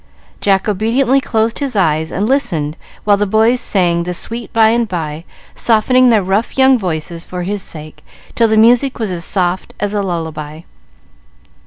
Jack 0.39 0.67
obediently 0.67 1.21
closed 1.21 1.59
his 1.59 1.75
eyes 1.75 2.11
and 2.11 2.27
listened 2.27 2.75
while 3.03 3.17
the 3.17 3.27
boys 3.27 3.59
sang 3.59 4.01
"The 4.01 4.15
Sweet 4.15 4.51
By 4.51 4.69
and 4.69 4.87
By," 4.87 5.25
softening 5.53 6.09
their 6.09 6.23
rough 6.23 6.57
young 6.57 6.75
voices 6.75 7.23
for 7.23 7.43
his 7.43 7.61
sake 7.61 8.03
till 8.33 8.47
the 8.47 8.57
music 8.57 8.97
was 8.97 9.11
as 9.11 9.23
soft 9.25 9.75
as 9.79 9.93
a 9.93 10.01
lullaby. 10.01 10.61